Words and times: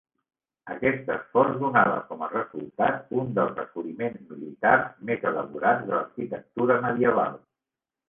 Aquest 0.75 1.11
esforç 1.15 1.59
donava 1.63 1.99
com 2.07 2.23
a 2.25 2.31
resultat 2.31 3.15
un 3.25 3.31
dels 3.37 3.63
assoliments 3.67 4.27
militars 4.33 4.91
més 5.13 5.31
elaborats 5.35 5.89
de 5.93 5.97
l'arquitectura 5.99 6.85
medieval. 6.91 7.43